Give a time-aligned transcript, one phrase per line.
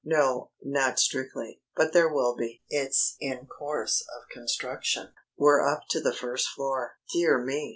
[0.03, 1.61] "No; not strictly.
[1.75, 2.63] But there will be.
[2.71, 5.13] It's in course of construction.
[5.37, 7.69] We're up to the first floor." "Dear me!